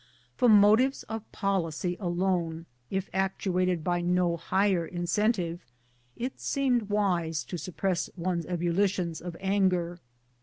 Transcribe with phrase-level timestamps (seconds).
[0.35, 5.63] From motives of policy alone, if actuated by no higher incentive,
[6.15, 9.99] it seemed wise to suppress one's ebullitions of anger.